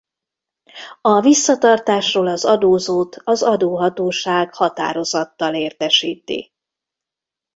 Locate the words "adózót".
2.45-3.15